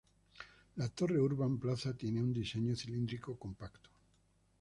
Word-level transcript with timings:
La 0.77 0.89
Torre 0.89 1.19
Urban 1.19 1.59
Plaza 1.59 1.95
tiene 1.95 2.23
un 2.23 2.33
diseño 2.33 2.75
cilíndrico 2.75 3.37
compacto. 3.37 3.91